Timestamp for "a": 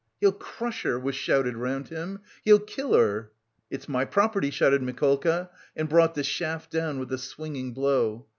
7.13-7.19